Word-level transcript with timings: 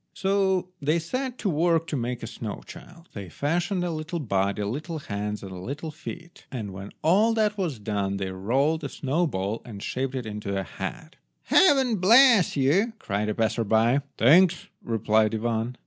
So 0.15 0.69
they 0.81 0.97
set 0.97 1.37
to 1.37 1.49
work 1.51 1.85
to 1.85 1.95
make 1.95 2.23
a 2.23 2.25
snow 2.25 2.61
child. 2.65 3.07
They 3.13 3.29
fashioned 3.29 3.83
a 3.83 3.91
little 3.91 4.17
body, 4.17 4.63
little 4.63 4.97
hands, 4.97 5.43
and 5.43 5.51
little 5.61 5.91
feet, 5.91 6.47
and 6.51 6.73
when 6.73 6.89
all 7.03 7.35
that 7.35 7.55
was 7.55 7.77
done 7.77 8.17
they 8.17 8.31
rolled 8.31 8.83
a 8.83 8.89
snow 8.89 9.27
ball 9.27 9.61
and 9.63 9.83
shaped 9.83 10.15
it 10.15 10.25
into 10.25 10.57
a 10.59 10.63
head. 10.63 11.17
"Heaven 11.43 11.97
bless 11.97 12.55
you!" 12.57 12.93
cried 12.97 13.29
a 13.29 13.35
passer 13.35 13.63
by. 13.63 14.01
"Thanks," 14.17 14.69
replied 14.81 15.35
Ivan. 15.35 15.77